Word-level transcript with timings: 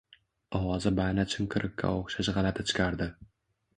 Ovozi 0.59 0.93
ba`na 0.99 1.25
chinqiriqqa 1.33 1.91
o`xshash 1.99 2.33
g`alati 2.39 2.67
chiqardi 2.73 3.11